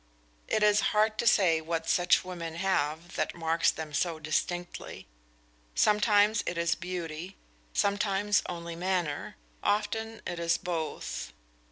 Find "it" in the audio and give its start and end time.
0.47-0.63, 6.47-6.57, 10.25-10.39